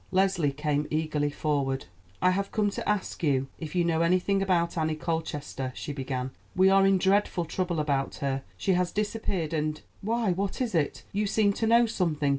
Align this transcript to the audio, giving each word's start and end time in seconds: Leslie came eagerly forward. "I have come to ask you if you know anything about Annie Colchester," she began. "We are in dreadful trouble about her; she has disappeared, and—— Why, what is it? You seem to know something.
Leslie 0.09 0.51
came 0.51 0.87
eagerly 0.89 1.29
forward. 1.29 1.85
"I 2.23 2.31
have 2.31 2.51
come 2.51 2.71
to 2.71 2.89
ask 2.89 3.21
you 3.21 3.45
if 3.59 3.75
you 3.75 3.85
know 3.85 4.01
anything 4.01 4.41
about 4.41 4.75
Annie 4.75 4.95
Colchester," 4.95 5.71
she 5.75 5.93
began. 5.93 6.31
"We 6.55 6.71
are 6.71 6.87
in 6.87 6.97
dreadful 6.97 7.45
trouble 7.45 7.79
about 7.79 8.15
her; 8.15 8.41
she 8.57 8.73
has 8.73 8.91
disappeared, 8.91 9.53
and—— 9.53 9.81
Why, 10.01 10.31
what 10.31 10.59
is 10.59 10.73
it? 10.73 11.03
You 11.13 11.27
seem 11.27 11.53
to 11.53 11.67
know 11.67 11.85
something. 11.85 12.29